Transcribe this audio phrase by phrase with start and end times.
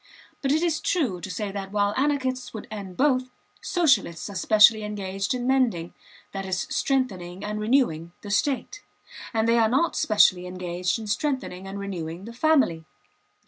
[0.41, 3.29] But it is true to say that while anarchists would end both,
[3.61, 5.93] Socialists are specially engaged in mending
[6.31, 8.81] (that is, strengthening and renewing) the state;
[9.31, 12.83] and they are not specially engaged in strengthening and renewing the family.